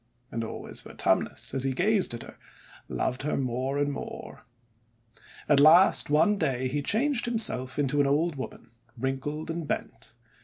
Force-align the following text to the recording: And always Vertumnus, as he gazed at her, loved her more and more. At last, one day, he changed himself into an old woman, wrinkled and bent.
And 0.31 0.43
always 0.43 0.81
Vertumnus, 0.81 1.53
as 1.53 1.63
he 1.63 1.73
gazed 1.73 2.15
at 2.15 2.23
her, 2.23 2.39
loved 2.89 3.21
her 3.21 3.37
more 3.37 3.77
and 3.77 3.89
more. 3.93 4.43
At 5.47 5.59
last, 5.59 6.09
one 6.09 6.39
day, 6.39 6.67
he 6.67 6.81
changed 6.81 7.27
himself 7.27 7.77
into 7.77 8.01
an 8.01 8.07
old 8.07 8.35
woman, 8.35 8.71
wrinkled 8.97 9.51
and 9.51 9.67
bent. 9.67 10.15